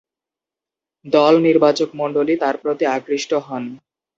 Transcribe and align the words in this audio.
দল 1.05 1.33
নির্বাচকমণ্ডলী 1.47 2.33
তার 2.37 2.55
প্রতি 2.57 2.83
আকৃষ্ট 2.95 3.31
হন। 3.39 3.63